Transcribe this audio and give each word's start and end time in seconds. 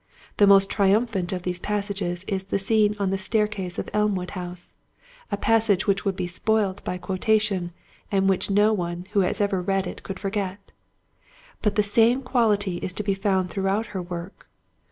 The 0.37 0.47
most 0.47 0.67
triumphant 0.71 1.31
of 1.31 1.43
these 1.43 1.59
passages 1.59 2.23
is 2.23 2.45
the 2.45 2.57
scene 2.57 2.95
on 2.97 3.11
the 3.11 3.19
staircase 3.19 3.77
of 3.77 3.87
Elmwood 3.93 4.31
House—a 4.31 5.37
passage 5.37 5.85
which 5.85 6.05
would 6.05 6.15
be 6.15 6.25
spoilt 6.25 6.83
by 6.83 6.97
quotation 6.97 7.71
and 8.11 8.27
which 8.27 8.49
no 8.49 8.73
one 8.73 9.05
who 9.11 9.19
has 9.19 9.39
ever 9.39 9.61
read 9.61 9.85
it 9.85 10.01
could 10.01 10.19
forget. 10.19 10.57
But 11.61 11.75
the 11.75 11.83
same 11.83 12.23
quality 12.23 12.77
is 12.77 12.93
to 12.93 13.03
be 13.03 13.13
found 13.13 13.51
throughout 13.51 13.85
her 13.93 14.01
work. 14.01 14.49